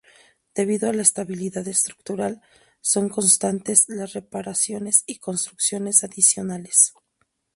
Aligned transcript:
Debido 0.55 0.89
a 0.89 0.93
la 0.93 1.03
estabilidad 1.03 1.67
estructural, 1.67 2.41
son 2.81 3.07
constantes 3.07 3.85
las 3.87 4.13
reparaciones 4.13 5.03
y 5.05 5.19
construcciones 5.19 6.03
adicionales. 6.03 6.95